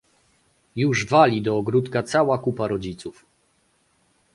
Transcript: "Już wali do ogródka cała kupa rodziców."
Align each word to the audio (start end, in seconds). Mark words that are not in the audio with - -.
"Już 0.75 1.05
wali 1.05 1.41
do 1.41 1.57
ogródka 1.57 2.03
cała 2.03 2.37
kupa 2.37 2.67
rodziców." 2.67 3.25